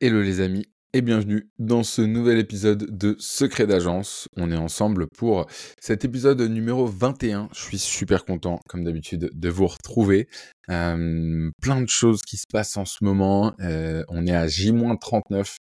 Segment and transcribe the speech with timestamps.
[0.00, 4.28] Hello les amis et bienvenue dans ce nouvel épisode de Secret d'agence.
[4.36, 5.48] On est ensemble pour
[5.80, 7.48] cet épisode numéro 21.
[7.52, 10.28] Je suis super content comme d'habitude de vous retrouver.
[10.70, 13.54] Euh, plein de choses qui se passent en ce moment.
[13.58, 15.56] Euh, on est à J-39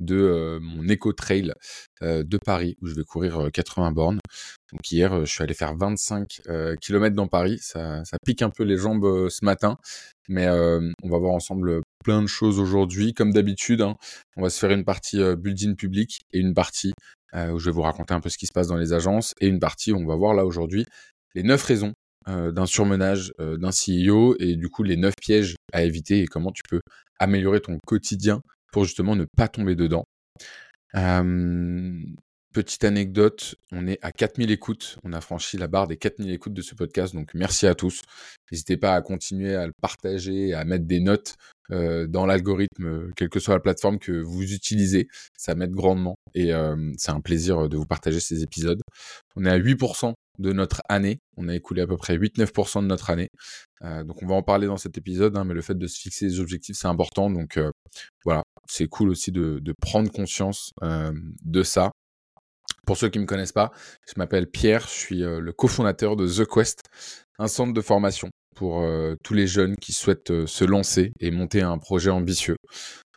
[0.00, 1.52] de euh, mon Eco Trail
[2.00, 4.20] de Paris où je vais courir 80 bornes.
[4.72, 6.42] Donc hier, je suis allé faire 25
[6.80, 7.58] km dans Paris.
[7.60, 9.76] Ça, pique un peu les jambes ce matin,
[10.28, 13.14] mais on va voir ensemble plein de choses aujourd'hui.
[13.14, 13.96] Comme d'habitude, hein,
[14.36, 16.92] on va se faire une partie euh, building public et une partie
[17.34, 19.34] euh, où je vais vous raconter un peu ce qui se passe dans les agences
[19.40, 20.84] et une partie où on va voir là aujourd'hui
[21.34, 21.94] les neuf raisons
[22.28, 26.52] euh, d'un surmenage d'un CEO et du coup les neuf pièges à éviter et comment
[26.52, 26.80] tu peux
[27.18, 28.42] améliorer ton quotidien
[28.72, 30.04] pour justement ne pas tomber dedans.
[32.52, 34.98] Petite anecdote, on est à 4000 écoutes.
[35.04, 37.14] On a franchi la barre des 4000 écoutes de ce podcast.
[37.14, 38.02] Donc merci à tous.
[38.50, 41.36] N'hésitez pas à continuer à le partager, à mettre des notes
[41.70, 45.08] euh, dans l'algorithme, euh, quelle que soit la plateforme que vous utilisez.
[45.34, 48.82] Ça m'aide grandement et euh, c'est un plaisir de vous partager ces épisodes.
[49.34, 51.20] On est à 8% de notre année.
[51.38, 53.28] On a écoulé à peu près 8-9% de notre année.
[53.82, 56.26] donc on va en parler dans cet épisode, hein, mais le fait de se fixer
[56.26, 57.30] des objectifs, c'est important.
[57.30, 57.58] Donc
[58.24, 61.92] voilà, c'est cool aussi de prendre conscience de ça.
[62.86, 63.70] Pour ceux qui ne me connaissent pas,
[64.08, 66.80] je m'appelle Pierre, je suis euh, le cofondateur de The Quest,
[67.38, 71.30] un centre de formation pour euh, tous les jeunes qui souhaitent euh, se lancer et
[71.30, 72.56] monter un projet ambitieux.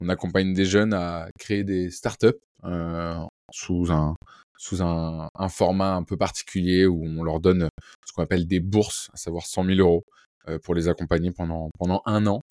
[0.02, 2.40] On accompagne des jeunes à créer des startups
[3.52, 4.16] sous un
[4.58, 7.68] sous un, format un peu particulier où on leur donne
[8.06, 10.04] ce qu'on appelle des bourses, à savoir 100 000 euros,
[10.64, 12.42] pour les accompagner pendant pendant un an.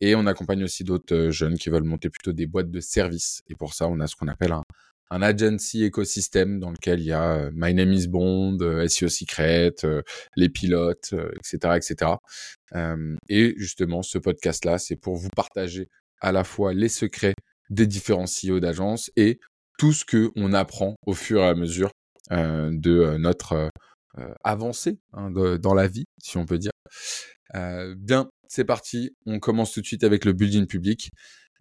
[0.00, 3.42] Et on accompagne aussi d'autres jeunes qui veulent monter plutôt des boîtes de services.
[3.48, 4.62] Et pour ça, on a ce qu'on appelle un,
[5.10, 9.08] un agency écosystème dans lequel il y a euh, My Name is Bond, euh, SEO
[9.08, 10.02] Secret, euh,
[10.36, 12.12] les pilotes, etc., etc.
[13.28, 15.88] et justement, ce podcast-là, c'est pour vous partager
[16.20, 17.34] à la fois les secrets
[17.70, 19.38] des différents CEO d'agences et
[19.78, 21.90] tout ce que on apprend au fur et à mesure
[22.30, 23.70] de notre
[24.44, 26.72] avancée hein, dans la vie, si on peut dire.
[27.54, 29.14] bien, c'est parti.
[29.26, 31.10] On commence tout de suite avec le building public.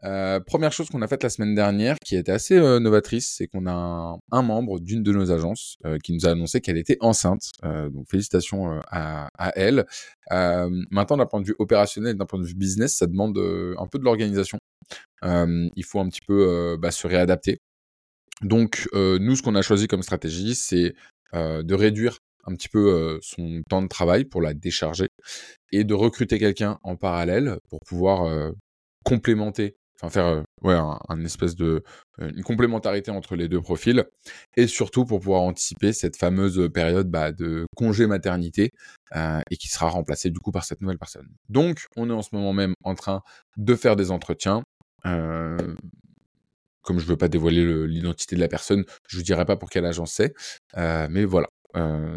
[0.03, 3.47] Euh, première chose qu'on a faite la semaine dernière, qui été assez euh, novatrice, c'est
[3.47, 6.97] qu'on a un, membre d'une de nos agences euh, qui nous a annoncé qu'elle était
[7.01, 7.51] enceinte.
[7.63, 9.85] donc félicitations à, elle.
[10.29, 13.97] maintenant, d'un point de vue opérationnel, d'un point de vue business, ça demande un peu
[13.99, 14.59] de l'organisation.
[15.23, 17.59] il faut un petit peu bah, se réadapter.
[18.41, 20.93] Donc nous, ce qu'on a choisi comme stratégie, c'est
[21.33, 25.09] de réduire un petit peu son temps de travail pour la décharger
[25.71, 28.51] et de recruter quelqu'un en parallèle pour pouvoir
[29.03, 31.83] complémenter enfin faire euh, ouais, un, espèce de
[32.19, 34.05] euh, une complémentarité entre les deux profils
[34.55, 38.71] et surtout pour pouvoir anticiper cette fameuse période bah, de congé maternité
[39.15, 41.27] euh, et qui sera remplacée du coup par cette nouvelle personne.
[41.49, 43.21] Donc on est en ce moment même en train
[43.57, 44.63] de faire des entretiens.
[45.03, 49.85] comme je veux pas dévoiler l'identité de la personne, je vous dirai pas pour quelle
[49.85, 50.33] agence c'est,
[51.09, 51.47] mais voilà,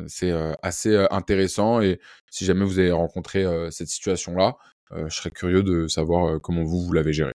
[0.06, 1.98] c'est assez intéressant et
[2.30, 4.56] si jamais vous avez rencontré cette situation-là,
[4.92, 7.32] je serais curieux de savoir comment vous, vous l'avez géré.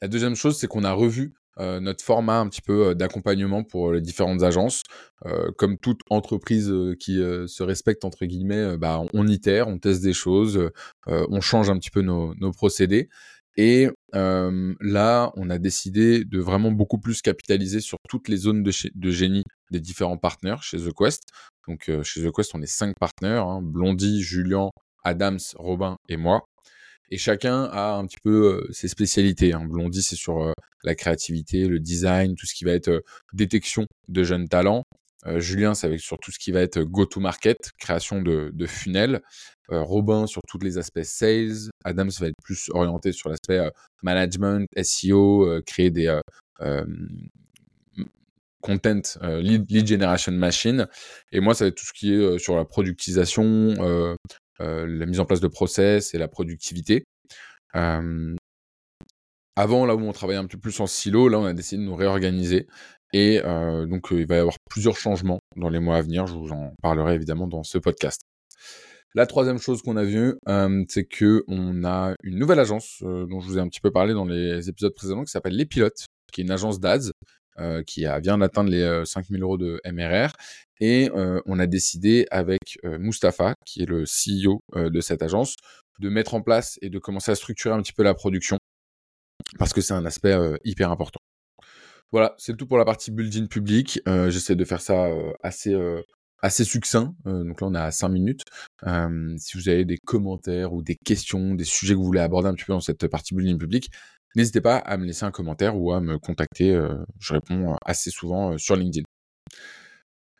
[0.00, 3.64] La deuxième chose, c'est qu'on a revu euh, notre format un petit peu euh, d'accompagnement
[3.64, 4.84] pour les différentes agences.
[5.26, 10.12] Euh, comme toute entreprise qui se respecte, entre guillemets, bah, on itère, on teste des
[10.12, 10.70] choses,
[11.06, 13.08] on change un petit peu nos, procédés.
[13.56, 19.10] Et là, on a décidé de vraiment beaucoup plus capitaliser sur toutes les zones de,
[19.10, 19.42] génie
[19.72, 21.24] des différents partenaires chez The Quest.
[21.66, 24.70] Donc chez The Quest, on est cinq partenaires, hein, Blondie, Julien,
[25.02, 26.44] Adams, Robin et moi
[27.10, 29.52] et chacun a un petit peu ses spécialités.
[29.52, 29.64] Hein.
[29.64, 30.52] Blondie, c'est sur
[30.84, 33.02] la créativité, le design, tout ce qui va être
[33.32, 34.84] détection de jeunes talents.
[35.36, 39.20] Julien, c'est avec sur tout ce qui va être go-to-market, création de, de funnels.
[39.68, 41.70] Robin, sur tous les aspects sales.
[41.84, 43.60] Adams va être plus orienté sur l'aspect
[44.02, 46.20] management, SEO, créer des
[48.60, 50.86] content, lead, lead, generation machine.
[51.32, 53.74] Et moi, ça va être tout ce qui est sur la productisation,
[54.60, 57.04] la mise en place de process et la productivité.
[59.56, 61.86] avant, là où on travaillait un peu plus en silo, là, on a décidé de
[61.86, 62.66] nous réorganiser.
[63.12, 66.26] Et euh, donc, il va y avoir plusieurs changements dans les mois à venir.
[66.26, 68.20] Je vous en parlerai évidemment dans ce podcast.
[69.14, 70.34] La troisième chose qu'on a vue,
[70.88, 74.12] c'est que on a une nouvelle agence dont je vous ai un petit peu parlé
[74.12, 77.10] dans les épisodes précédents qui s'appelle Les Pilotes, qui est une agence d'ADS
[77.58, 80.30] euh, qui vient d'atteindre les 5000 euros de MRR
[80.80, 85.56] et on a décidé avec Mustapha, qui est le CEO de cette agence,
[86.00, 88.58] de mettre en place et de commencer à structurer un petit peu la production
[89.58, 91.20] parce que c'est un aspect hyper important.
[92.10, 94.00] Voilà, c'est tout pour la partie building public.
[94.06, 95.08] J'essaie de faire ça
[95.42, 95.76] assez
[96.40, 97.14] assez succinct.
[97.24, 98.42] donc là, on à 5 minutes.
[99.38, 102.54] si vous avez des commentaires ou des questions, des sujets que vous voulez aborder un
[102.54, 103.90] petit peu dans cette partie bullying public,
[104.36, 106.78] n'hésitez pas à me laisser un commentaire ou à me contacter.
[107.18, 109.04] je réponds assez souvent sur LinkedIn.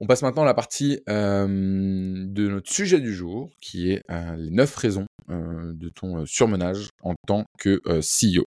[0.01, 4.77] On passe maintenant à la partie de notre sujet du jour, qui est les 9
[4.77, 8.45] raisons de ton surmenage en tant que CEO.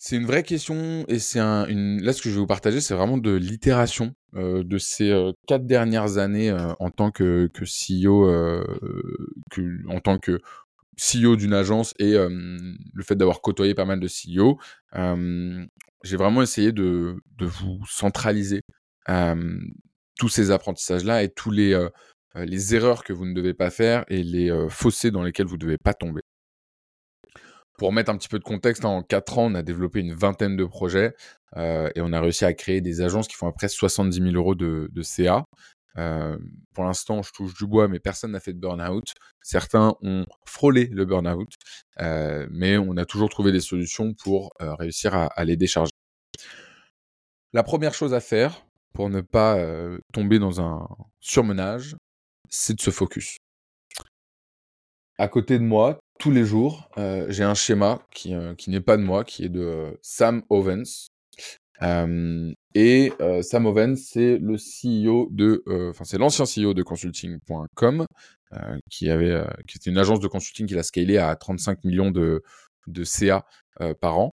[0.00, 2.00] C'est une vraie question et c'est un, une...
[2.02, 6.18] là ce que je vais vous partager, c'est vraiment de l'itération de ces quatre dernières
[6.18, 8.30] années en tant que, CEO,
[9.88, 10.40] en tant que
[10.96, 14.60] CEO d'une agence et le fait d'avoir côtoyé pas mal de CEO,
[16.04, 18.60] j'ai vraiment essayé de, de vous centraliser
[20.18, 21.88] tous ces apprentissages-là et tous les,
[22.34, 25.60] les erreurs que vous ne devez pas faire et les fossés dans lesquels vous ne
[25.60, 26.20] devez pas tomber.
[27.78, 30.56] Pour mettre un petit peu de contexte, en 4 ans, on a développé une vingtaine
[30.56, 31.14] de projets
[31.56, 34.56] et on a réussi à créer des agences qui font à près 70 000 euros
[34.56, 35.44] de, de CA.
[35.94, 39.14] pour l'instant, je touche du bois, mais personne n'a fait de burn-out.
[39.42, 41.52] Certains ont frôlé le burn-out,
[42.50, 45.92] mais on a toujours trouvé des solutions pour réussir à, à, les décharger.
[47.52, 49.58] La première chose à faire, pour ne pas
[50.12, 50.88] tomber dans un
[51.20, 51.96] surmenage,
[52.48, 53.36] c'est de se focus.
[55.18, 56.88] À côté de moi, tous les jours,
[57.28, 61.08] j'ai un schéma qui, qui n'est pas de moi, qui est de Sam Ovens.
[62.74, 63.12] et
[63.42, 68.06] Sam Ovens, c'est le CEO de, enfin c'est l'ancien CEO de consulting.com,
[68.90, 72.42] qui avait, qui était une agence de consulting qu'il a scalé à 35 millions de,
[72.86, 73.44] de CA
[74.00, 74.32] par an.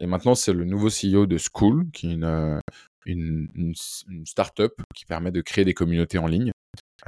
[0.00, 2.60] et maintenant, c'est le nouveau CEO de School, qui est une,
[3.06, 6.52] une, une, startup qui permet de créer des communautés en ligne.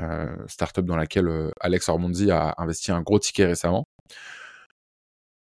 [0.00, 3.84] Euh, startup dans laquelle euh, Alex Ormondi a investi un gros ticket récemment.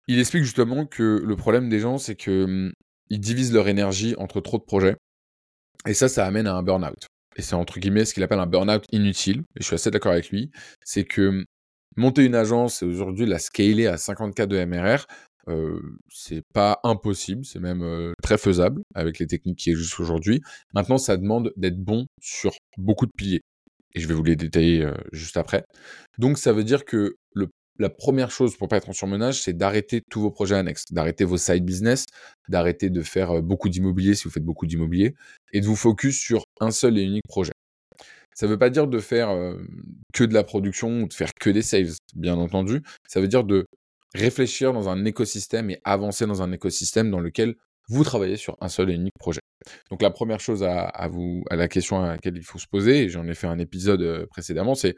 [0.06, 2.72] Il explique justement que le problème des gens, c'est que hum,
[3.10, 4.96] ils divisent leur énergie entre trop de projets.
[5.86, 7.06] Et ça, ça amène à un burn-out.
[7.36, 9.40] Et c'est entre guillemets ce qu'il appelle un burn-out inutile.
[9.56, 10.50] Et je suis assez d'accord avec lui.
[10.84, 11.44] C'est que hum,
[11.96, 15.04] monter une agence et aujourd'hui la scaler à 50K de MRR,
[16.10, 20.40] c'est pas impossible, c'est même très faisable avec les techniques qui existent aujourd'hui.
[20.74, 23.40] Maintenant, ça demande d'être bon sur beaucoup de piliers.
[23.94, 25.64] Et je vais vous les détailler juste après.
[26.18, 27.16] Donc, ça veut dire que
[27.80, 31.24] la première chose pour pas être en surmenage, c'est d'arrêter tous vos projets annexes, d'arrêter
[31.24, 32.06] vos side business,
[32.48, 35.14] d'arrêter de faire beaucoup d'immobilier si vous faites beaucoup d'immobilier,
[35.52, 37.52] et de vous focus sur un seul et unique projet.
[38.34, 39.28] Ça ne veut pas dire de faire
[40.12, 42.82] que de la production ou de faire que des sales, bien entendu.
[43.08, 43.64] Ça veut dire de
[44.14, 47.56] réfléchir dans un écosystème et avancer dans un écosystème dans lequel
[47.88, 49.40] vous travaillez sur un seul et unique projet.
[49.90, 53.04] Donc la première chose à, vous, à la question à laquelle il faut se poser,
[53.04, 54.94] et j'en ai fait un épisode euh, précédemment, c'est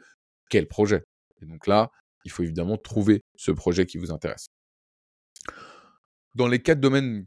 [0.49, 1.03] quel projet?
[1.41, 1.89] Et donc là,
[2.25, 4.47] il faut évidemment trouver ce projet qui vous intéresse.
[6.35, 7.25] Dans les quatre domaines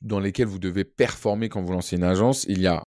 [0.00, 2.82] dans lesquels vous devez performer quand vous lancez une agence, il y a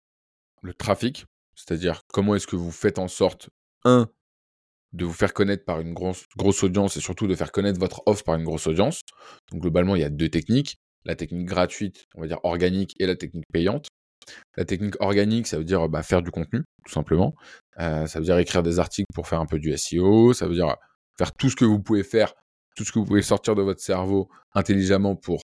[0.62, 3.50] le trafic, c'est-à-dire comment est-ce que vous faites en sorte,
[3.84, 4.10] un,
[4.96, 8.02] de vous faire connaître par une grosse, grosse audience et surtout de faire connaître votre
[8.06, 9.02] offre par une grosse audience.
[9.52, 10.78] Donc globalement, il y a deux techniques.
[11.04, 13.88] La technique gratuite, on va dire organique, et la technique payante.
[14.58, 17.36] La technique organique, ça veut dire bah, faire du contenu, tout simplement.
[17.80, 20.34] Euh, ça veut dire écrire des articles pour faire un peu du SEO.
[20.34, 20.76] Ça veut dire
[21.18, 22.34] faire tout ce que vous pouvez faire,
[22.76, 25.42] tout ce que vous pouvez sortir de votre cerveau intelligemment pour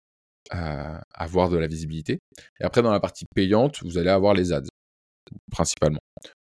[0.55, 2.19] euh, avoir de la visibilité.
[2.61, 4.63] Et après, dans la partie payante, vous allez avoir les ads,
[5.51, 6.01] principalement.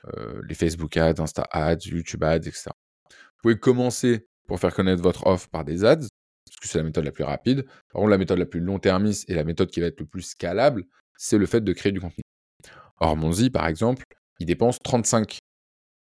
[0.07, 2.71] Euh, les Facebook ads, Insta ads, YouTube ads, etc.
[3.43, 6.85] Vous pouvez commencer pour faire connaître votre offre par des ads, parce que c'est la
[6.85, 7.65] méthode la plus rapide.
[7.65, 10.23] Par contre, la méthode la plus long-termiste et la méthode qui va être le plus
[10.23, 10.85] scalable,
[11.17, 12.23] c'est le fait de créer du contenu.
[12.99, 14.05] Or, Monzi, par exemple,
[14.41, 15.39] il dépense 35,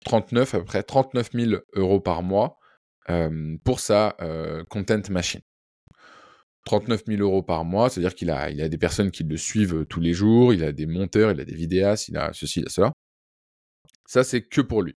[0.05, 2.57] 39, à peu près 39 000 euros par mois
[3.63, 4.15] pour sa
[4.69, 5.41] content machine.
[6.65, 10.01] 39 000 euros par mois, c'est-à-dire qu'il a, a des personnes qui le suivent tous
[10.01, 12.69] les jours, il a des monteurs, il a des vidéastes, il a ceci, il a
[12.69, 12.91] cela.
[14.05, 14.95] Ça, c'est que pour lui.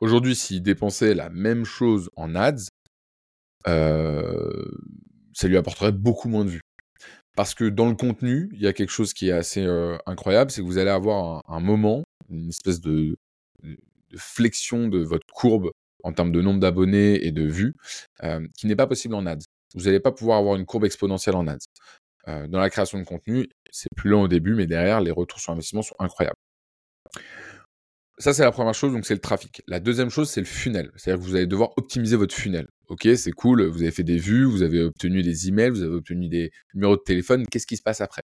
[0.00, 2.68] Aujourd'hui, s'il dépensait la même chose en ads,
[3.66, 4.64] euh,
[5.32, 6.60] ça lui apporterait beaucoup moins de vues.
[7.34, 10.50] Parce que dans le contenu, il y a quelque chose qui est assez euh, incroyable,
[10.50, 13.16] c'est que vous allez avoir un, moment, une espèce de,
[14.16, 15.70] flexion de votre courbe
[16.02, 17.74] en termes de nombre d'abonnés et de vues,
[18.22, 19.38] euh, qui n'est pas possible en ads.
[19.74, 21.58] Vous n'allez pas pouvoir avoir une courbe exponentielle en ads.
[22.26, 25.52] dans la création de contenu, c'est plus long au début, mais derrière, les retours sur
[25.52, 26.36] investissement sont incroyables.
[28.18, 29.62] Ça, c'est la première chose, donc c'est le trafic.
[29.66, 30.90] La deuxième chose, c'est le funnel.
[30.96, 32.66] C'est-à-dire que vous allez devoir optimiser votre funnel.
[32.88, 35.96] Ok, c'est cool, vous avez fait des vues, vous avez obtenu des emails, vous avez
[35.96, 37.46] obtenu des numéros de téléphone.
[37.46, 38.22] Qu'est-ce qui se passe après?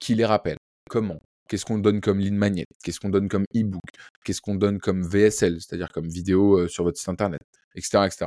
[0.00, 0.58] Qui les rappelle?
[0.90, 1.18] Comment?
[1.48, 3.82] Qu'est-ce qu'on donne comme lead magnet Qu'est-ce qu'on donne comme e-book?
[4.24, 7.40] Qu'est-ce qu'on donne comme VSL, c'est-à-dire comme vidéo euh, sur votre site internet,
[7.74, 8.26] etc., etc.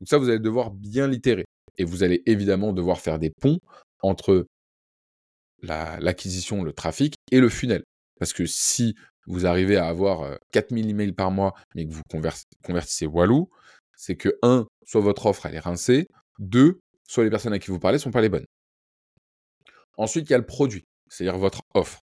[0.00, 1.44] Donc ça, vous allez devoir bien l'itérer.
[1.78, 3.58] Et vous allez évidemment devoir faire des ponts
[4.02, 4.46] entre
[5.62, 7.84] l'acquisition, le trafic et le funnel.
[8.18, 8.94] Parce que si
[9.30, 12.02] vous arrivez à avoir 4000 emails par mois, mais que vous
[12.62, 13.48] convertissez Walou,
[13.96, 16.08] c'est que, un, soit votre offre, elle est rincée,
[16.38, 18.46] deux, soit les personnes à qui vous parlez ne sont pas les bonnes.
[19.96, 22.00] Ensuite, il y a le produit, c'est-à-dire votre offre.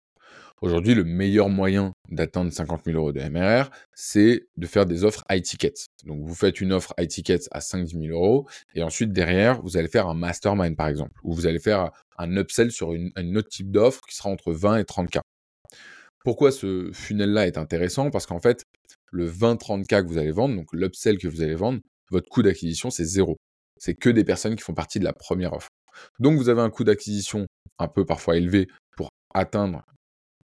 [0.61, 5.23] Aujourd'hui, le meilleur moyen d'atteindre 50 000 euros de MRR, c'est de faire des offres
[5.29, 5.87] high tickets.
[6.05, 9.75] Donc, vous faites une offre high tickets à 5-10 000 euros et ensuite, derrière, vous
[9.77, 13.35] allez faire un mastermind, par exemple, ou vous allez faire un upsell sur une, un
[13.35, 15.19] autre type d'offre qui sera entre 20 et 30 k.
[16.23, 18.11] Pourquoi ce funnel-là est intéressant?
[18.11, 18.63] Parce qu'en fait,
[19.11, 21.79] le 20-30 k que vous allez vendre, donc l'upsell que vous allez vendre,
[22.11, 23.37] votre coût d'acquisition, c'est zéro.
[23.77, 25.69] C'est que des personnes qui font partie de la première offre.
[26.19, 27.47] Donc, vous avez un coût d'acquisition
[27.79, 29.83] un peu parfois élevé pour atteindre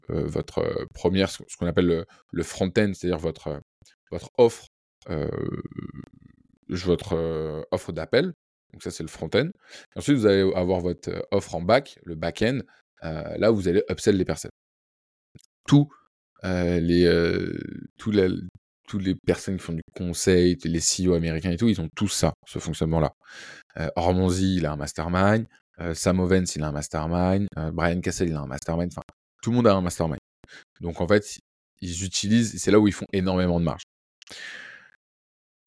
[0.10, 4.68] euh, votre euh, première, ce qu'on appelle le, front-end, c'est-à-dire votre, euh, offre,
[6.70, 8.34] votre offre d'appel.
[8.74, 9.50] Donc ça, c'est le front-end.
[9.96, 12.60] Ensuite, vous allez avoir votre offre en back, le back-end,
[13.02, 14.52] là où vous allez upsell les personnes.
[15.68, 15.90] Tous
[16.44, 18.30] les,
[18.88, 22.08] toutes les personnes qui font du conseil, les CEO américains et tout, ils ont tous
[22.08, 23.14] ça, ce fonctionnement-là.
[23.78, 23.90] Euh,
[24.40, 25.46] il a un mastermind.
[25.94, 27.48] Sam Ovens, il a un mastermind.
[27.74, 28.92] Brian Cassell, il a un mastermind.
[28.92, 29.04] Enfin,
[29.44, 30.20] tout le monde a un mastermind.
[30.82, 31.40] Donc en fait,
[31.82, 33.84] ils utilisent, c'est là où ils font énormément de marge.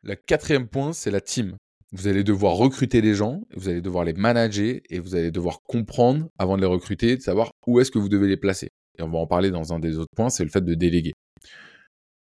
[0.03, 1.57] Le quatrième point, c'est la team.
[1.93, 5.61] Vous allez devoir recruter des gens, vous allez devoir les manager et vous allez devoir
[5.63, 8.69] comprendre avant de les recruter, de savoir où est-ce que vous devez les placer.
[9.01, 11.13] Et on va en parler dans un des autres points, c'est le fait de déléguer.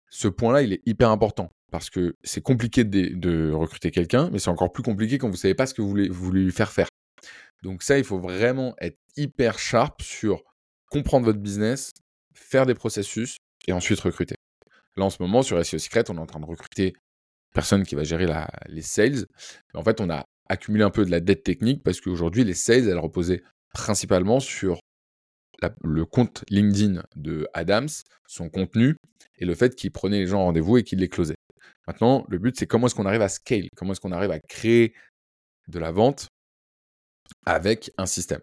[0.08, 4.48] Ce point-là, il est hyper important parce que c'est compliqué de, recruter quelqu'un, mais c'est
[4.48, 6.88] encore plus compliqué quand vous ne savez pas ce que vous voulez, lui faire faire.
[7.62, 10.42] Donc ça, il faut vraiment être hyper sharp sur
[10.90, 11.92] comprendre votre business,
[12.32, 14.36] faire des processus et ensuite recruter.
[14.96, 16.94] Là, en ce moment, sur SEO Secret, on est en train de recruter
[17.52, 18.26] personne qui va gérer
[18.68, 19.26] les sales.
[19.74, 22.88] En fait, on a accumulé un peu de la dette technique parce qu'aujourd'hui, les sales,
[22.88, 23.42] elles reposaient
[23.72, 24.78] principalement sur
[25.82, 27.88] le compte LinkedIn de Adams,
[28.26, 28.96] son contenu
[29.38, 31.36] et le fait qu'il prenait les gens en rendez-vous et qu'il les closait.
[31.86, 34.40] Maintenant, le but, c'est comment est-ce qu'on arrive à scale, comment est-ce qu'on arrive à
[34.40, 34.94] créer
[35.68, 36.28] de la vente
[37.46, 38.40] avec un système?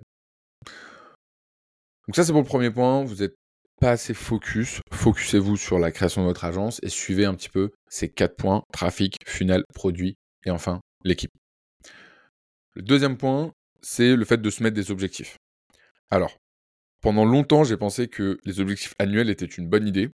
[2.08, 3.04] Donc ça, c'est pour le premier point.
[3.04, 3.36] Vous n'êtes
[3.80, 4.80] pas assez focus.
[4.92, 8.64] Focusez-vous sur la création de votre agence et suivez un petit peu ces quatre points,
[8.72, 11.32] trafic, funnel, produit et enfin l'équipe.
[12.76, 13.52] Le deuxième point,
[13.82, 15.38] c'est le fait de se mettre des objectifs.
[16.10, 16.38] Alors,
[17.02, 20.10] pendant longtemps, j'ai pensé que les objectifs annuels étaient une bonne idée.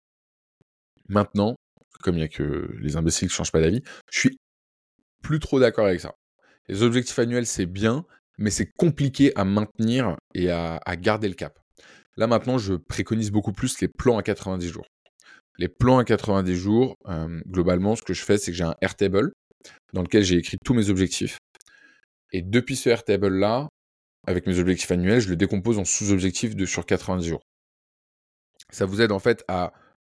[1.08, 1.56] Maintenant,
[2.02, 4.38] comme il n'y a que les imbéciles qui ne changent pas d'avis, je suis
[5.22, 6.14] plus trop d'accord avec ça.
[6.68, 8.04] Les objectifs annuels, c'est bien,
[8.38, 11.58] mais c'est compliqué à maintenir et à, garder le cap.
[12.16, 14.86] Là maintenant, je préconise beaucoup plus les plans à 90 jours.
[15.58, 18.74] Les plans à 90 jours, euh, globalement, ce que je fais, c'est que j'ai un
[18.80, 19.32] Airtable
[19.92, 21.38] dans lequel j'ai écrit tous mes objectifs.
[22.32, 23.68] Et depuis ce Airtable-là,
[24.26, 27.42] avec mes objectifs annuels, je le décompose en sous-objectifs de sur 90 jours.
[28.70, 29.72] Ça vous aide en fait à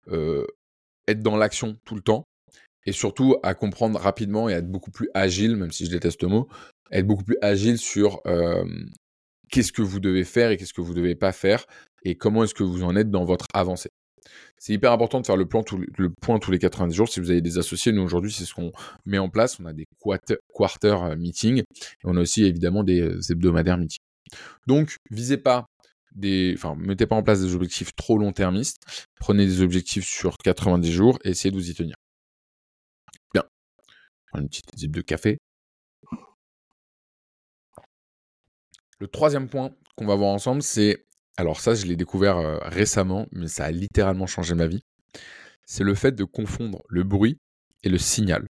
[0.10, 0.46] euh,
[1.08, 2.24] être dans l'action tout le temps
[2.86, 6.24] et surtout à comprendre rapidement et à être beaucoup plus agile, même si je déteste
[6.24, 6.48] le mot,
[6.92, 8.66] être beaucoup plus agile sur euh,
[9.50, 11.66] qu'est-ce que vous devez faire et qu'est-ce que vous devez pas faire
[12.04, 13.90] et comment est-ce que vous en êtes dans votre avancée.
[14.58, 15.64] C'est hyper important de faire le, plan
[15.98, 17.10] le point tous les 90 jours.
[17.10, 18.72] Si vous avez des associés, nous aujourd'hui, c'est ce qu'on
[19.06, 19.60] met en place.
[19.60, 21.64] On a des quarter, quarter euh, meetings et
[22.04, 23.99] on a aussi évidemment des hebdomadaires meetings.
[24.70, 25.66] Donc, visez pas
[26.12, 29.08] des, enfin, mettez pas en place des objectifs trop long-termistes.
[29.16, 31.96] Prenez des objectifs sur 90 jours et essayez de vous y tenir.
[33.34, 33.46] Bien.
[34.36, 35.40] Une petite zip de café.
[39.00, 41.04] Le troisième point qu'on va voir ensemble, c'est
[41.38, 44.84] alors ça, je l'ai découvert euh, récemment, mais ça a littéralement changé ma vie.
[45.66, 47.40] C'est le fait de confondre le bruit
[47.82, 48.46] et le signal.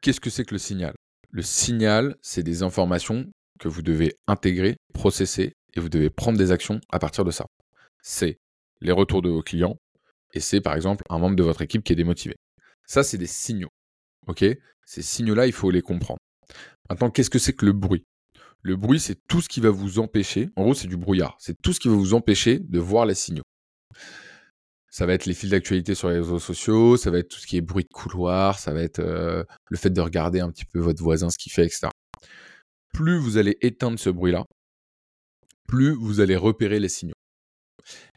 [0.00, 0.94] Qu'est-ce que c'est que le signal?
[1.30, 3.26] Le signal, c'est des informations
[3.60, 7.46] que vous devez intégrer, processer, et vous devez prendre des actions à partir de ça.
[8.02, 8.38] C'est
[8.80, 9.76] les retours de vos clients,
[10.34, 12.34] et c'est par exemple un membre de votre équipe qui est démotivé.
[12.86, 13.68] Ça, c'est des signaux.
[14.26, 14.44] OK?
[14.84, 16.18] Ces signaux-là, il faut les comprendre.
[16.88, 18.04] Maintenant, qu'est-ce que c'est que le bruit?
[18.62, 21.54] Le bruit, c'est tout ce qui va vous empêcher, en gros c'est du brouillard, c'est
[21.62, 23.44] tout ce qui va vous empêcher de voir les signaux.
[24.90, 27.46] Ça va être les fils d'actualité sur les réseaux sociaux, ça va être tout ce
[27.46, 30.64] qui est bruit de couloir, ça va être euh, le fait de regarder un petit
[30.64, 31.88] peu votre voisin, ce qu'il fait, etc.
[32.92, 34.44] Plus vous allez éteindre ce bruit-là,
[35.68, 37.14] plus vous allez repérer les signaux.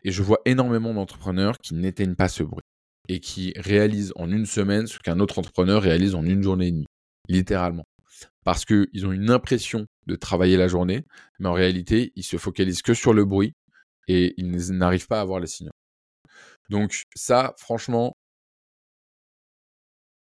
[0.03, 2.63] Et je vois énormément d'entrepreneurs qui n'éteignent pas ce bruit
[3.07, 6.71] et qui réalisent en une semaine ce qu'un autre entrepreneur réalise en une journée et
[6.71, 6.87] demie,
[7.29, 7.85] littéralement
[8.43, 11.05] parce qu'ils ont une impression de travailler la journée,
[11.39, 13.53] mais en réalité, ils se focalisent que sur le bruit
[14.07, 15.71] et ils n'arrivent pas à voir les signaux.
[16.69, 18.13] Donc ça, franchement,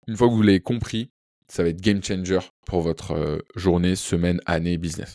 [0.07, 1.11] une fois que vous l'avez compris,
[1.55, 5.15] ça va être game changer pour votre euh, journée, semaine, année, business.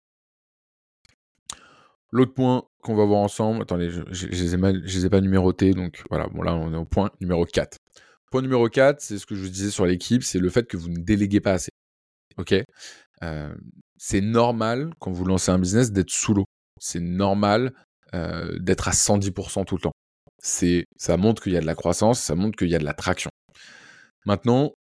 [2.11, 5.73] L'autre point qu'on va voir ensemble, attendez, je, je, les ai les ai pas numérotés,
[5.73, 7.75] donc voilà, bon là on est au point numéro 4.
[8.31, 10.77] Point numéro 4, c'est ce que je vous disais sur l'équipe, c'est le fait que
[10.77, 11.71] vous ne déléguez pas assez.
[12.37, 12.55] Ok?
[13.21, 13.53] Euh,
[13.97, 16.45] C'est normal, quand vous lancez un business, d'être sous l'eau.
[16.79, 17.73] C'est normal
[18.13, 19.91] euh, d'être à 110% tout le temps.
[20.41, 22.93] Ça montre qu'il y a de la croissance, ça montre qu'il y a de la
[22.93, 23.29] traction.
[24.25, 24.73] Maintenant,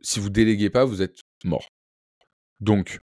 [0.00, 1.68] si vous déléguez pas, vous êtes mort.
[2.60, 3.00] Donc,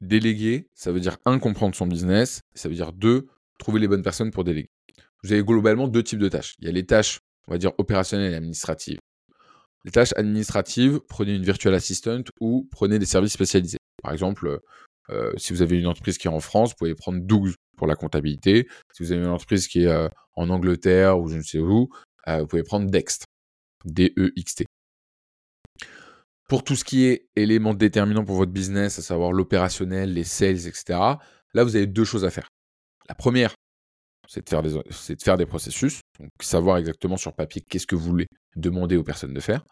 [0.00, 3.28] déléguer, ça veut dire un, comprendre son business, ça veut dire deux,
[3.58, 4.70] trouver les bonnes personnes pour déléguer.
[5.22, 6.54] Vous avez globalement deux types de tâches.
[6.60, 8.98] Il y a les tâches, on va dire, opérationnelles et administratives.
[9.84, 13.78] Les tâches administratives, prenez une virtual assistant ou prenez des services spécialisés.
[14.02, 14.60] Par exemple,
[15.10, 17.86] euh, si vous avez une entreprise qui est en France, vous pouvez prendre 12 pour
[17.86, 18.68] la comptabilité.
[18.92, 21.88] Si vous avez une entreprise qui est euh, en Angleterre ou je ne sais où,
[22.28, 23.24] euh, vous pouvez prendre Dext.
[23.84, 24.66] D-E-X-T.
[26.48, 30.66] Pour tout ce qui est éléments déterminants pour votre business, à savoir l'opérationnel, les sales,
[30.66, 30.98] etc.,
[31.52, 32.48] là, vous avez deux choses à faire.
[33.08, 33.54] La première,
[34.26, 38.26] c'est de, faire des, processus, donc savoir exactement sur papier qu'est-ce que vous voulez
[38.56, 39.64] demander aux personnes de faire.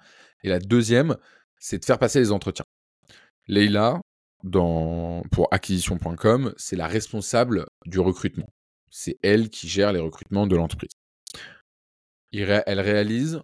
[0.43, 1.17] Et la deuxième,
[1.59, 2.65] c'est de faire passer les entretiens.
[4.45, 8.49] Dans, pour acquisition.com, c'est la responsable du recrutement.
[8.91, 10.93] C'est elle qui gère les recrutements de l'entreprise.
[12.33, 13.41] Elle réalise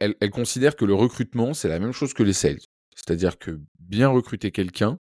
[0.00, 2.60] elle, considère que le recrutement, c'est la même chose que les sales.
[2.94, 4.98] C'est-à-dire que bien recruter quelqu'un,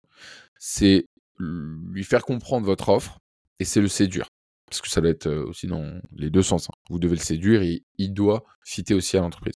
[0.59, 1.07] c'est
[1.39, 3.19] lui faire comprendre votre offre
[3.59, 4.29] et c'est le séduire.
[4.69, 6.69] Parce que ça doit être aussi dans les deux sens.
[6.69, 6.75] Hein.
[6.91, 9.55] Vous devez le séduire et il doit fitter aussi à l'entreprise.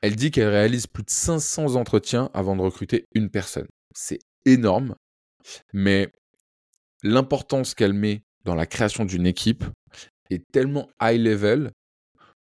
[0.00, 3.68] Elle dit qu'elle réalise plus de 500 entretiens avant de recruter une personne.
[3.94, 4.96] C'est énorme,
[5.72, 6.12] mais
[7.04, 9.64] l'importance qu'elle met dans la création d'une équipe
[10.30, 11.70] est tellement high level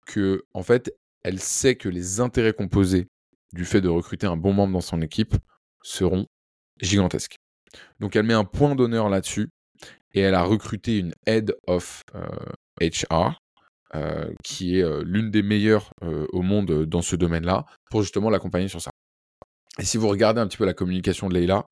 [0.08, 3.06] que, en fait, elle sait que les intérêts composés
[3.52, 5.36] du fait de recruter un bon membre dans son équipe
[5.82, 6.26] seront
[6.80, 7.36] gigantesques.
[8.00, 9.50] Donc elle met un point d'honneur là-dessus
[10.14, 12.02] et elle a recruté une head of
[12.80, 13.30] HR euh,
[13.94, 18.68] euh, qui est euh, l'une des meilleures au monde dans ce domaine-là pour justement l'accompagner
[18.68, 18.90] sur ça.
[19.78, 21.66] Et si vous regardez un petit peu la communication de Leila,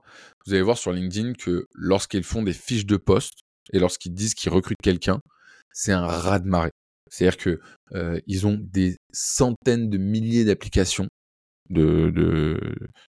[0.44, 3.40] vous allez voir sur LinkedIn que lorsqu'ils font des fiches de poste
[3.72, 5.20] et lorsqu'ils disent qu'ils recrutent quelqu'un,
[5.72, 6.70] c'est un raz de marée.
[7.08, 7.60] C'est-à-dire que
[7.92, 11.08] euh, ils ont des centaines de milliers d'applications
[11.70, 12.58] de, de,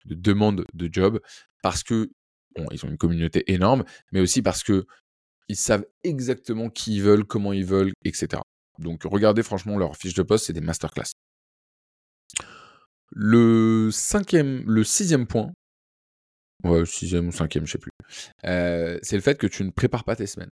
[0.07, 1.21] de, demandes de job
[1.63, 2.09] parce que
[2.57, 4.87] bon, ils ont une communauté énorme, mais aussi parce que
[5.49, 8.43] ils savent exactement qui ils veulent, comment ils veulent, etc.
[8.79, 11.13] Donc regardez franchement leurs fiches de poste, c'est des masterclass.
[13.11, 15.53] Le cinquième, le sixième point,
[16.65, 17.93] ouais, sixième ou cinquième, je sais plus,
[18.45, 20.51] euh, c'est le fait que tu ne prépares pas tes semaines.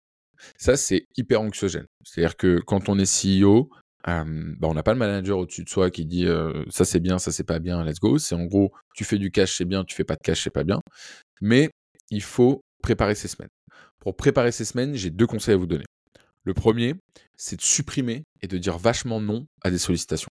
[0.56, 1.86] Ça, c'est hyper anxiogène.
[2.04, 3.70] C'est-à-dire que quand on est CEO,
[4.04, 4.24] bah,
[4.62, 6.26] on n'a pas le manager au-dessus de soi qui dit
[6.70, 8.18] ça c'est bien, ça c'est pas bien, let's go.
[8.18, 10.50] C'est en gros, tu fais du cash, c'est bien, tu fais pas de cash, c'est
[10.50, 10.80] pas bien.
[11.40, 11.70] Mais
[12.10, 13.50] il faut préparer ses semaines.
[13.98, 15.84] Pour préparer ces semaines, j'ai deux conseils à vous donner.
[16.44, 16.94] Le premier,
[17.36, 20.30] c'est de supprimer et de dire vachement non à des sollicitations.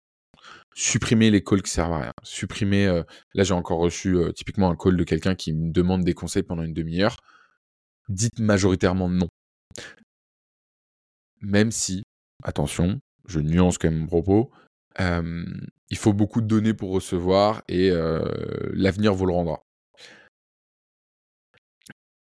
[0.73, 2.13] Supprimer les calls qui servent à rien.
[2.23, 3.03] Supprimer.
[3.35, 6.63] là, j'ai encore reçu typiquement un call de quelqu'un qui me demande des conseils pendant
[6.63, 7.17] une demi-heure.
[8.07, 9.27] Dites majoritairement non.
[11.41, 12.03] Même si,
[12.43, 14.51] attention, je nuance quand même mon propos,
[14.97, 17.91] il faut beaucoup de données pour recevoir et
[18.73, 19.61] l'avenir vous le rendra.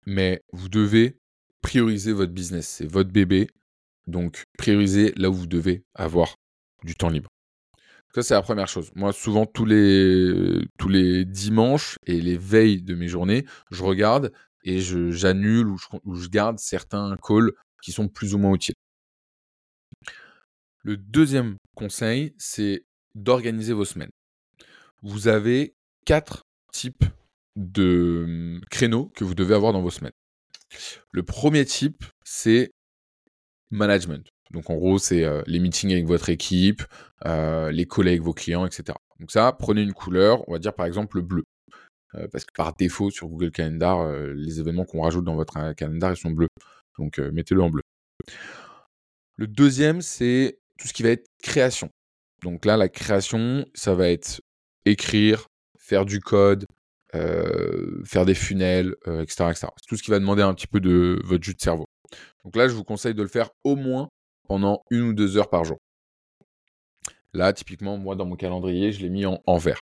[0.06, 1.18] Mais vous devez
[1.60, 3.48] prioriser votre business, c'est votre bébé,
[4.06, 6.36] donc priorisez là où vous devez avoir
[6.84, 7.28] du temps libre.
[8.14, 8.90] Ça, c'est la première chose.
[8.94, 14.32] Moi, souvent, tous les, dimanches et les veilles de mes journées, je regarde
[14.64, 17.52] et j'annule ou, ou je garde certains calls
[17.82, 18.74] qui sont plus ou moins utiles.
[20.88, 24.08] Le deuxième conseil, c'est d'organiser vos semaines.
[25.02, 25.74] Vous avez
[26.06, 27.04] quatre types
[27.56, 30.14] de mmh, créneaux que vous devez avoir dans vos semaines.
[31.12, 32.70] Le premier type, c'est
[33.70, 34.26] management.
[34.50, 36.82] Donc en gros, c'est euh, les meetings avec votre équipe,
[37.26, 38.96] euh, les collègues vos clients, etc.
[39.20, 41.44] Donc ça, prenez une couleur, on va dire par exemple le bleu.
[42.14, 46.12] Euh, parce que par défaut, sur Google Calendar, les événements qu'on rajoute dans votre calendar,
[46.12, 46.48] ils sont bleus.
[46.98, 47.82] Donc mettez-le en bleu.
[49.36, 51.90] Le deuxième, c'est tout ce qui va être création.
[52.42, 54.40] Donc là, la création, ça va être
[54.84, 56.66] écrire, faire du code,
[57.14, 59.66] euh, faire des funnels, etc., euh, etc.
[59.76, 61.86] C'est tout ce qui va demander un petit peu de votre jus de cerveau.
[62.44, 64.08] Donc là, je vous conseille de le faire au moins
[64.46, 65.78] pendant une ou deux heures par jour.
[67.34, 69.80] Là, typiquement, moi, dans mon calendrier, je l'ai mis en, vert.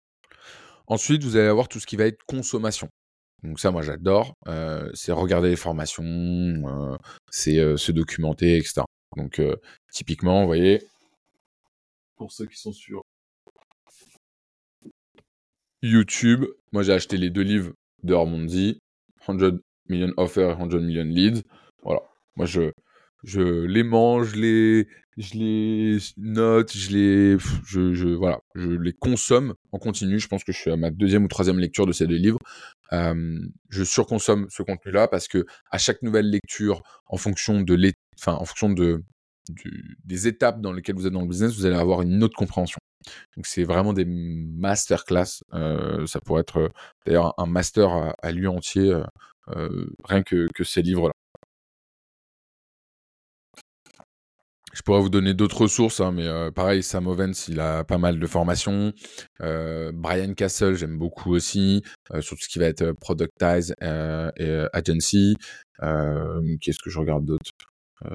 [0.88, 2.90] Ensuite, vous allez avoir tout ce qui va être consommation.
[3.44, 4.34] Donc ça, moi, j'adore.
[4.48, 7.00] Euh, c'est regarder les formations,
[7.32, 8.84] c'est se documenter, etc.
[9.18, 9.42] Donc,
[9.92, 10.82] typiquement, vous voyez,
[12.16, 13.04] pour ceux qui sont sur
[15.82, 18.80] YouTube, moi j'ai acheté les deux livres de Hormondi,
[19.26, 19.38] 100
[19.90, 21.42] million offers, 100 million leads.
[21.84, 22.02] Voilà.
[22.36, 22.72] Moi, je,
[23.24, 28.94] je les mange, je les, je les note, je les, je, je, voilà, je les
[28.94, 30.20] consomme en continu.
[30.20, 32.40] Je pense que je suis à ma deuxième ou troisième lecture de ces deux livres.
[32.94, 37.74] Euh, je surconsomme ce contenu-là parce que à chaque nouvelle lecture, en fonction de
[38.22, 39.04] enfin, en fonction de,
[40.06, 42.80] des étapes dans lesquelles vous êtes dans le business, vous allez avoir une autre compréhension.
[43.36, 45.44] Donc c'est vraiment des masterclass.
[45.54, 46.70] Euh, ça pourrait être euh,
[47.06, 48.94] d'ailleurs un master à, lui entier,
[49.50, 51.14] euh, rien que, ces livres-là.
[54.74, 58.20] Je pourrais vous donner d'autres ressources, hein, mais pareil, Sam Ovens, il a pas mal
[58.20, 58.94] de formations.
[59.40, 61.84] Brian Castle, j'aime beaucoup aussi,
[62.22, 65.36] sur tout ce qui va être Productize et Agency.
[65.78, 67.52] Qu'est-ce que je regarde d'autre?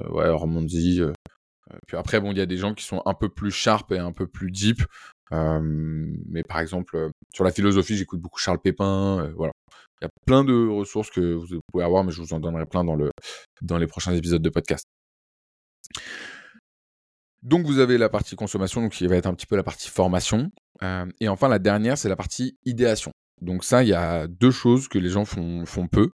[0.09, 1.01] Ouais, Ormondi,
[1.87, 3.99] puis après, bon, il y a des gens qui sont un peu plus sharp et
[3.99, 4.83] un peu plus deep.
[5.31, 9.31] mais par exemple, sur la philosophie, j'écoute beaucoup Charles Pépin.
[9.35, 9.51] voilà.
[10.01, 12.65] Il y a plein de ressources que vous pouvez avoir, mais je vous en donnerai
[12.65, 13.09] plein dans, le,
[13.61, 14.85] dans les prochains épisodes de podcast.
[17.41, 19.89] Donc vous avez la partie consommation, donc qui va être un petit peu la partie
[19.89, 20.51] formation.
[21.19, 23.11] et enfin, la dernière, c'est la partie idéation.
[23.41, 26.09] Donc ça, il y a deux choses que les gens font, font peu.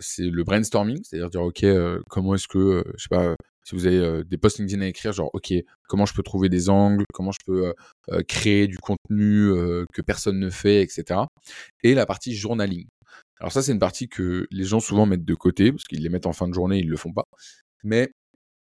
[0.00, 1.64] c'est le brainstorming, c'est-à-dire dire, OK,
[2.08, 3.34] comment est-ce que, je sais pas,
[3.68, 5.52] si vous avez euh, des posts LinkedIn à écrire, genre, OK,
[5.88, 7.72] comment je peux trouver des angles, comment je peux euh,
[8.08, 9.52] euh, créer du contenu
[9.92, 11.20] que personne ne fait, etc.
[11.82, 12.86] Et la partie journaling.
[13.40, 16.08] Alors ça, c'est une partie que les gens souvent mettent de côté, parce qu'ils les
[16.08, 17.24] mettent en fin de journée, ils ne le font pas.
[17.84, 18.08] Mais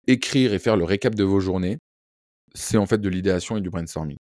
[0.07, 1.77] écrire et faire le récap de vos journées,
[2.55, 4.17] c'est en fait de l'idéation et du brainstorming.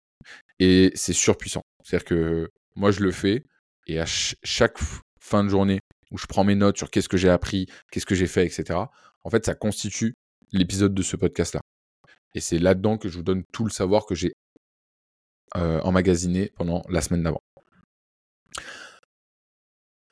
[0.59, 1.63] Et c'est surpuissant.
[1.85, 3.45] C'est-à-dire que moi, je le fais,
[3.87, 4.79] et à chaque
[5.21, 8.15] fin de journée où je prends mes notes sur qu'est-ce que j'ai appris, qu'est-ce que
[8.15, 8.79] j'ai fait, etc.,
[9.25, 10.15] en fait, ça constitue
[10.53, 11.61] l'épisode de ce podcast-là.
[12.35, 14.33] Et c'est là-dedans que je vous donne tout le savoir que j'ai
[15.57, 17.41] euh, emmagasiné pendant la semaine d'avant.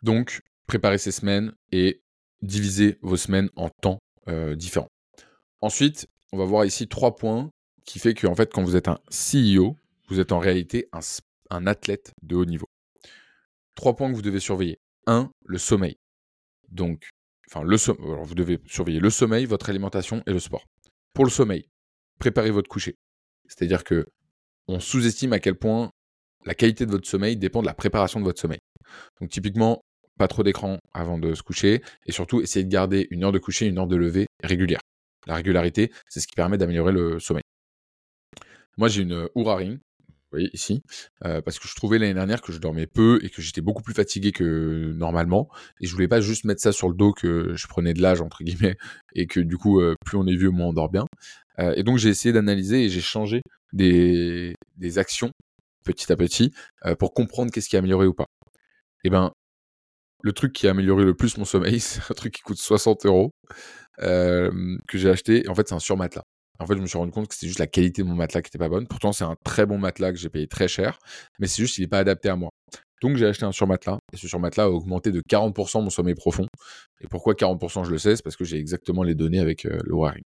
[0.03, 2.03] Donc, préparez ces semaines et
[2.43, 3.99] divisez vos semaines en temps
[4.29, 4.89] euh, différents.
[5.61, 7.51] Ensuite, on va voir ici trois points
[7.87, 9.77] qui fait que, en fait, quand vous êtes un CEO,
[10.09, 11.01] vous êtes en réalité un,
[11.51, 12.69] un athlète de haut niveau.
[13.75, 14.79] Trois points que vous devez surveiller.
[15.07, 15.97] Un, le sommeil.
[16.69, 17.09] Donc,
[17.49, 17.77] enfin le
[18.23, 20.65] vous devez surveiller le sommeil, votre alimentation et le sport.
[21.13, 21.69] Pour le sommeil,
[22.19, 22.97] préparez votre coucher.
[23.47, 24.07] C'est-à-dire que
[24.67, 25.91] on sous-estime à quel point
[26.47, 28.61] la qualité de votre sommeil dépend de la préparation de votre sommeil.
[29.21, 29.83] Donc typiquement,
[30.19, 33.39] pas trop d'écran avant de se coucher et surtout essayez de garder une heure de
[33.39, 34.81] coucher, une heure de lever régulière.
[35.27, 37.43] La régularité, c'est ce qui permet d'améliorer le sommeil.
[38.77, 39.79] Moi, j'ai une Oura Ring
[40.35, 40.83] voyez, ici,
[41.25, 43.83] euh, parce que je trouvais l'année dernière que je dormais peu et que j'étais beaucoup
[43.83, 45.49] plus fatigué que normalement.
[45.81, 48.21] Et je voulais pas juste mettre ça sur le dos que je prenais de l'âge,
[48.21, 48.77] entre guillemets,
[49.15, 51.07] et que du coup, euh, plus on est vieux, moins on dort bien.
[51.59, 53.43] Euh, et donc, j'ai essayé d'analyser et j'ai changé
[53.73, 55.31] des, des, actions
[55.85, 56.53] petit à petit
[56.99, 58.27] pour comprendre qu'est-ce qui a amélioré ou pas.
[59.05, 59.33] Et ben,
[60.23, 63.07] le truc qui a amélioré le plus mon sommeil, c'est un truc qui coûte 60
[63.07, 63.31] euros
[63.99, 64.51] que
[64.99, 65.49] j'ai acheté.
[65.49, 66.25] En fait, c'est un surmatelas.
[66.61, 68.43] En fait, je me suis rendu compte que c'était juste la qualité de mon matelas
[68.43, 68.87] qui n'était pas bonne.
[68.87, 70.99] Pourtant, c'est un très bon matelas que j'ai payé très cher,
[71.39, 72.51] mais c'est juste qu'il n'est pas adapté à moi.
[73.03, 76.47] Donc, j'ai acheté un surmatelas, et ce surmatelas a augmenté de 40% mon sommeil profond.
[77.01, 79.79] Et pourquoi 40% Je le sais, c'est parce que j'ai exactement les données avec euh,
[79.85, 80.23] le wiring.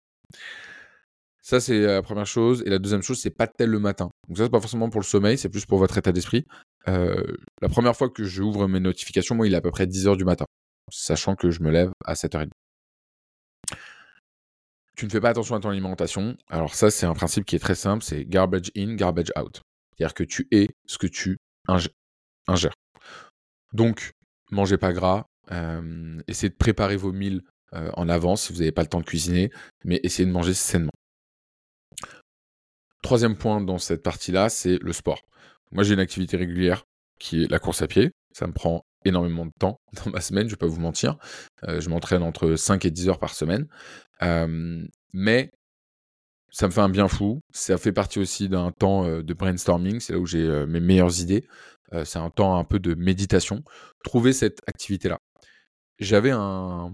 [1.42, 2.62] Ça, c'est la première chose.
[2.66, 4.10] Et la deuxième chose, c'est pas tel le matin.
[4.28, 6.46] Donc, ça, c'est pas forcément pour le sommeil, c'est plus pour votre état d'esprit.
[6.88, 7.22] Euh,
[7.60, 10.24] la première fois que j'ouvre mes notifications, moi, il est à peu près 10h du
[10.24, 10.46] matin,
[10.90, 12.48] sachant que je me lève à 7h30
[14.96, 16.37] tu ne fais pas attention à ton alimentation.
[16.48, 19.61] Alors ça, c'est un principe qui est très simple, c'est garbage in, garbage out.
[19.96, 22.74] C'est-à-dire que tu es ce que tu ingères.
[23.72, 24.12] Donc,
[24.50, 27.42] mangez pas gras, euh, essayez de préparer vos meals
[27.74, 29.50] euh, en avance si vous n'avez pas le temps de cuisiner,
[29.85, 30.92] mais essayez de manger sainement.
[33.02, 35.22] Troisième point dans cette partie-là, c'est le sport.
[35.72, 36.85] Moi, j'ai une activité régulière
[37.18, 38.12] qui est la course à pied.
[38.33, 41.16] Ça me prend énormément de temps dans ma semaine, je ne vais pas vous mentir.
[41.64, 43.66] Euh, je m'entraîne entre 5 et 10 heures par semaine.
[45.12, 45.50] mais
[46.50, 47.40] ça me fait un bien fou.
[47.52, 49.98] Ça fait partie aussi d'un temps de brainstorming.
[50.00, 51.46] C'est là où j'ai mes meilleures idées.
[52.04, 53.62] c'est un temps un peu de méditation.
[54.04, 55.18] Trouver cette activité-là.
[55.98, 56.92] J'avais un,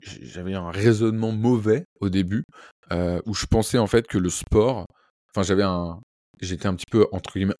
[0.00, 2.44] j'avais un raisonnement mauvais au début
[2.92, 4.86] où je pensais en fait que le sport,
[5.32, 5.98] enfin j'avais un,
[6.40, 7.54] j'étais un petit peu entre guillemets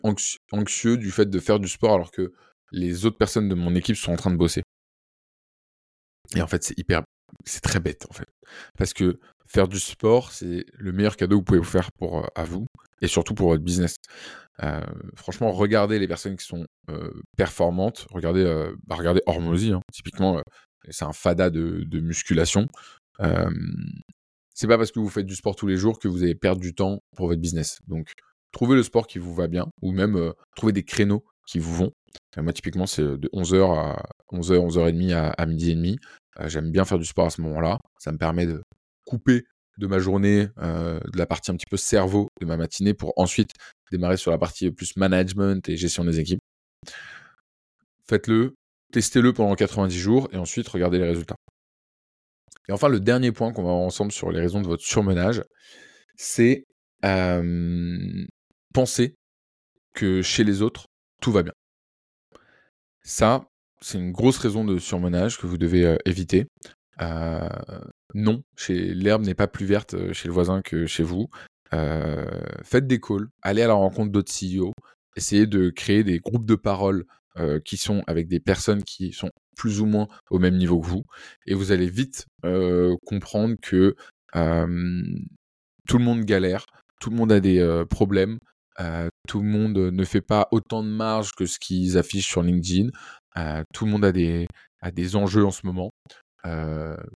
[0.51, 2.33] anxieux du fait de faire du sport alors que
[2.71, 4.63] les autres personnes de mon équipe sont en train de bosser.
[6.35, 7.03] Et en fait, c'est hyper,
[7.45, 8.27] c'est très bête en fait,
[8.77, 12.19] parce que faire du sport, c'est le meilleur cadeau que vous pouvez vous faire pour
[12.19, 12.67] euh, à vous
[13.01, 13.95] et surtout pour votre business.
[14.61, 14.81] Euh,
[15.15, 18.05] franchement, regardez les personnes qui sont euh, performantes.
[18.11, 18.43] Regardez,
[18.85, 19.79] bah, regardez Hormozy, hein.
[19.91, 20.41] typiquement,
[20.89, 22.67] c'est un fada de, de musculation.
[24.53, 26.61] c'est pas parce que vous faites du sport tous les jours que vous allez perdre
[26.61, 27.79] du temps pour votre business.
[27.87, 28.11] Donc,
[28.51, 31.91] trouvez le sport qui vous va bien, ou même trouvez des créneaux qui vous vont.
[32.37, 35.97] moi, typiquement, c'est de 11h à 11h, 11h30 à, à midi et demi.
[36.45, 37.79] J'aime bien faire du sport à ce moment-là.
[37.99, 38.61] Ça me permet de
[39.05, 39.43] couper
[39.79, 43.51] de ma journée, de la partie un petit peu cerveau de ma matinée pour ensuite
[43.91, 46.41] démarrer sur la partie plus management et gestion des équipes.
[48.07, 48.55] Faites-le,
[48.91, 51.35] testez-le pendant 90 jours et ensuite regardez les résultats.
[52.67, 55.43] Et enfin, le dernier point qu'on va voir ensemble sur les raisons de votre surmenage,
[56.15, 56.65] c'est
[58.73, 59.15] penser
[59.93, 60.85] que chez les autres,
[61.21, 61.53] tout va bien.
[63.01, 63.45] Ça,
[63.81, 66.47] c'est une grosse raison de surmenage que vous devez éviter.
[68.13, 71.27] non, l'herbe n'est pas plus verte chez le voisin que chez vous.
[71.71, 74.73] faites des calls, allez à la rencontre d'autres CEO,
[75.15, 77.05] essayez de créer des groupes de parole
[77.63, 81.03] qui sont avec des personnes qui sont plus ou moins au même niveau que vous,
[81.45, 82.25] et vous allez vite
[83.05, 83.95] comprendre que
[84.33, 86.65] tout le monde galère,
[86.99, 88.39] tout le monde a des problèmes,
[89.27, 92.89] tout le monde ne fait pas autant de marge que ce qu'ils affichent sur LinkedIn.
[93.73, 94.11] tout le monde a
[94.91, 95.91] des, enjeux en ce moment.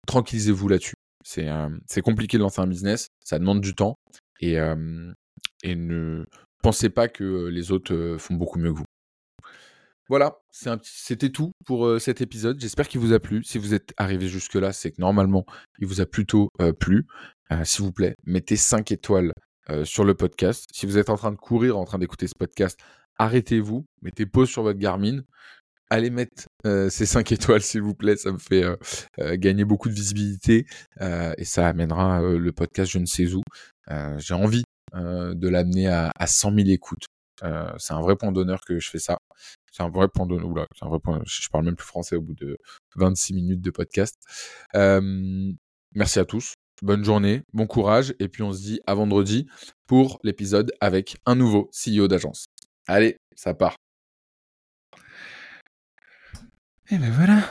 [0.07, 0.95] Tranquillisez-vous là-dessus.
[1.25, 3.97] C'est compliqué de lancer un business, ça demande du temps
[4.41, 4.55] et,
[5.63, 6.25] et ne
[6.63, 8.85] pensez pas que les autres font beaucoup mieux que vous.
[10.09, 10.41] Voilà,
[10.83, 12.59] c'était tout pour cet épisode.
[12.59, 13.45] J'espère qu'il vous a plu.
[13.45, 15.45] Si vous êtes arrivé jusque-là, c'est que normalement,
[15.79, 16.49] il vous a plutôt
[16.81, 17.07] plu.
[17.65, 19.33] S'il vous plaît, mettez 5 étoiles
[19.85, 20.67] sur le podcast.
[20.73, 22.79] Si vous êtes en train de courir, en train d'écouter ce podcast,
[23.19, 25.23] arrêtez-vous, mettez pause sur votre Garmin.
[25.91, 28.17] Allez mettre ces 5 étoiles, s'il vous plaît.
[28.17, 28.65] Ça me fait
[29.39, 30.67] gagner beaucoup de visibilité
[31.01, 33.43] et ça amènera le podcast je ne sais où.
[34.19, 37.07] J'ai envie de l'amener à, à 100 000 écoutes.
[37.79, 39.19] c'est un vrai point d'honneur que je fais ça.
[39.73, 41.23] C'est un vrai point de Oula, un vrai point.
[41.27, 42.57] Je parle même plus français au bout de
[42.97, 44.17] 26 minutes de podcast.
[45.95, 46.55] merci à tous.
[46.83, 49.47] Bonne journée, bon courage, et puis on se dit à vendredi
[49.87, 52.47] pour l'épisode avec un nouveau CEO d'agence.
[52.87, 53.77] Allez, ça part.
[56.91, 57.43] Et ben voilà.